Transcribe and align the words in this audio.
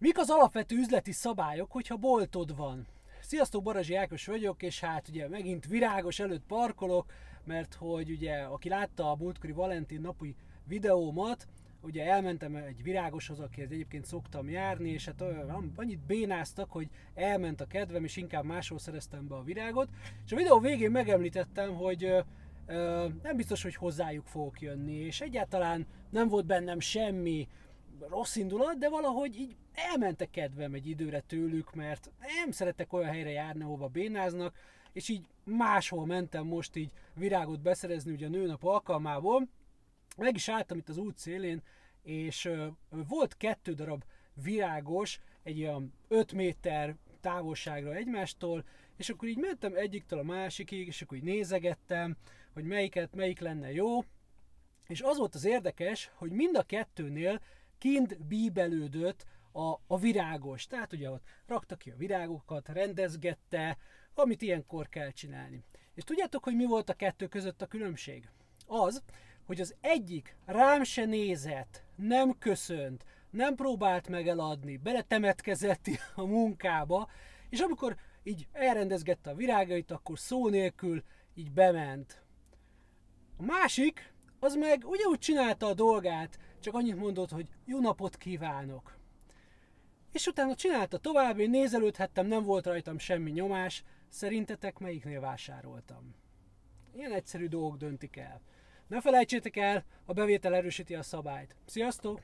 Mik 0.00 0.18
az 0.18 0.30
alapvető 0.30 0.76
üzleti 0.76 1.12
szabályok, 1.12 1.72
hogyha 1.72 1.96
boltod 1.96 2.56
van? 2.56 2.86
Sziasztok, 3.20 3.62
Barazsi 3.62 3.94
Ákos 3.94 4.26
vagyok, 4.26 4.62
és 4.62 4.80
hát 4.80 5.08
ugye 5.08 5.28
megint 5.28 5.66
virágos 5.66 6.18
előtt 6.18 6.42
parkolok, 6.46 7.12
mert 7.44 7.74
hogy 7.74 8.10
ugye, 8.10 8.36
aki 8.36 8.68
látta 8.68 9.10
a 9.10 9.16
múltkori 9.16 9.52
Valentin 9.52 10.00
napi 10.00 10.36
videómat, 10.64 11.46
ugye 11.82 12.04
elmentem 12.04 12.54
egy 12.56 12.82
virágoshoz, 12.82 13.40
akihez 13.40 13.70
egyébként 13.70 14.04
szoktam 14.04 14.48
járni, 14.48 14.90
és 14.90 15.04
hát 15.04 15.24
annyit 15.76 16.06
bénáztak, 16.06 16.70
hogy 16.70 16.88
elment 17.14 17.60
a 17.60 17.66
kedvem, 17.66 18.04
és 18.04 18.16
inkább 18.16 18.44
máshol 18.44 18.78
szereztem 18.78 19.28
be 19.28 19.34
a 19.34 19.42
virágot. 19.42 19.88
És 20.24 20.32
a 20.32 20.36
videó 20.36 20.58
végén 20.58 20.90
megemlítettem, 20.90 21.74
hogy 21.74 22.14
nem 23.22 23.36
biztos, 23.36 23.62
hogy 23.62 23.74
hozzájuk 23.74 24.26
fogok 24.26 24.60
jönni, 24.60 24.94
és 24.94 25.20
egyáltalán 25.20 25.86
nem 26.10 26.28
volt 26.28 26.46
bennem 26.46 26.80
semmi 26.80 27.48
rossz 28.08 28.36
indulat, 28.36 28.78
de 28.78 28.88
valahogy 28.88 29.36
így 29.36 29.56
elment 29.72 30.20
a 30.20 30.30
kedvem 30.30 30.74
egy 30.74 30.88
időre 30.88 31.20
tőlük, 31.20 31.74
mert 31.74 32.10
nem 32.18 32.50
szeretek 32.50 32.92
olyan 32.92 33.10
helyre 33.10 33.30
járni, 33.30 33.62
ahova 33.62 33.88
bénáznak, 33.88 34.56
és 34.92 35.08
így 35.08 35.24
máshol 35.44 36.06
mentem 36.06 36.46
most 36.46 36.76
így 36.76 36.90
virágot 37.14 37.60
beszerezni 37.60 38.12
ugye 38.12 38.26
a 38.26 38.30
nőnap 38.30 38.64
alkalmából. 38.64 39.48
Meg 40.16 40.34
is 40.34 40.48
álltam 40.48 40.78
itt 40.78 40.88
az 40.88 40.96
út 40.96 41.18
szélén, 41.18 41.62
és 42.02 42.50
volt 43.08 43.36
kettő 43.36 43.72
darab 43.72 44.04
virágos, 44.42 45.20
egy 45.42 45.60
olyan 45.60 45.92
5 46.08 46.32
méter 46.32 46.96
távolságra 47.20 47.94
egymástól, 47.94 48.64
és 48.96 49.08
akkor 49.08 49.28
így 49.28 49.38
mentem 49.38 49.74
egyiktől 49.74 50.18
a 50.18 50.22
másikig, 50.22 50.86
és 50.86 51.02
akkor 51.02 51.16
így 51.16 51.22
nézegettem, 51.22 52.16
hogy 52.52 52.64
melyiket, 52.64 53.14
melyik 53.14 53.40
lenne 53.40 53.72
jó, 53.72 54.04
és 54.86 55.00
az 55.00 55.16
volt 55.16 55.34
az 55.34 55.44
érdekes, 55.44 56.10
hogy 56.14 56.30
mind 56.30 56.56
a 56.56 56.62
kettőnél 56.62 57.40
kint 57.80 58.26
bíbelődött 58.26 59.26
a, 59.52 59.74
a 59.86 59.98
virágos. 59.98 60.66
Tehát 60.66 60.92
ugye 60.92 61.10
ott 61.10 61.24
rakta 61.46 61.76
ki 61.76 61.90
a 61.90 61.96
virágokat, 61.96 62.68
rendezgette, 62.68 63.76
amit 64.14 64.42
ilyenkor 64.42 64.88
kell 64.88 65.10
csinálni. 65.10 65.64
És 65.94 66.04
tudjátok, 66.04 66.44
hogy 66.44 66.56
mi 66.56 66.66
volt 66.66 66.88
a 66.88 66.94
kettő 66.94 67.26
között 67.26 67.62
a 67.62 67.66
különbség? 67.66 68.28
Az, 68.66 69.02
hogy 69.46 69.60
az 69.60 69.74
egyik 69.80 70.36
rám 70.46 70.84
se 70.84 71.04
nézett, 71.04 71.84
nem 71.96 72.38
köszönt, 72.38 73.04
nem 73.30 73.54
próbált 73.54 74.08
meg 74.08 74.28
eladni, 74.28 74.76
beletemetkezett 74.76 75.86
a 76.14 76.24
munkába, 76.24 77.08
és 77.48 77.60
amikor 77.60 77.96
így 78.22 78.46
elrendezgette 78.52 79.30
a 79.30 79.34
virágait, 79.34 79.90
akkor 79.90 80.18
szó 80.18 80.48
nélkül 80.48 81.02
így 81.34 81.52
bement. 81.52 82.22
A 83.36 83.42
másik, 83.42 84.12
az 84.38 84.54
meg 84.54 84.84
ugyanúgy 84.86 85.18
csinálta 85.18 85.66
a 85.66 85.74
dolgát, 85.74 86.38
csak 86.60 86.74
annyit 86.74 86.96
mondott, 86.96 87.30
hogy 87.30 87.48
jó 87.64 87.80
napot 87.80 88.16
kívánok. 88.16 88.98
És 90.12 90.26
utána 90.26 90.54
csinálta 90.54 90.98
tovább, 90.98 91.38
én 91.38 91.50
nézelődhettem, 91.50 92.26
nem 92.26 92.44
volt 92.44 92.66
rajtam 92.66 92.98
semmi 92.98 93.30
nyomás, 93.30 93.84
szerintetek 94.08 94.78
melyiknél 94.78 95.20
vásároltam? 95.20 96.14
Ilyen 96.94 97.12
egyszerű 97.12 97.48
dolgok 97.48 97.76
döntik 97.76 98.16
el. 98.16 98.40
Ne 98.86 99.00
felejtsétek 99.00 99.56
el, 99.56 99.84
a 100.04 100.12
bevétel 100.12 100.54
erősíti 100.54 100.94
a 100.94 101.02
szabályt. 101.02 101.56
Sziasztok! 101.66 102.20